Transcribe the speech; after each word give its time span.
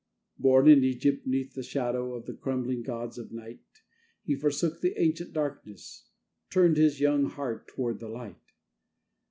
Born 0.39 0.67
in 0.67 0.83
Egypt, 0.83 1.27
'neath 1.27 1.53
the 1.53 1.61
shadow 1.61 2.15
of 2.15 2.25
the 2.25 2.33
crumbling 2.33 2.81
gods 2.81 3.19
of 3.19 3.31
night, 3.31 3.61
He 4.23 4.33
forsook 4.35 4.81
the 4.81 4.99
ancient 4.99 5.31
darkness, 5.31 6.07
turned 6.49 6.77
his 6.77 6.99
young 6.99 7.25
heart 7.25 7.67
toward 7.67 7.99
the 7.99 8.09
Light. 8.09 8.41